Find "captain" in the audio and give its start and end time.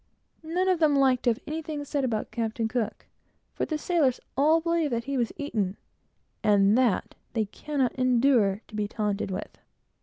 2.31-2.67